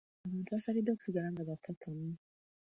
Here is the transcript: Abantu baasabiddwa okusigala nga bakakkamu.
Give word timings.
Abantu 0.25 0.49
baasabiddwa 0.53 0.91
okusigala 0.93 1.27
nga 1.31 1.47
bakakkamu. 1.49 2.07